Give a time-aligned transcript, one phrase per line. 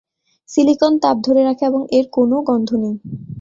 [0.49, 2.95] Silicon তাপ ধরে রাখে এবং এর কোনও গন্ধ নেই।